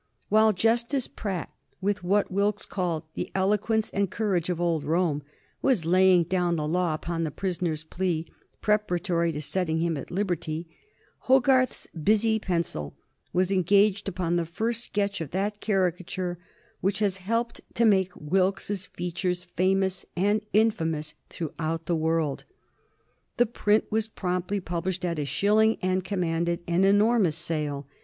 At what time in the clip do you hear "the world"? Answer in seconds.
21.85-22.43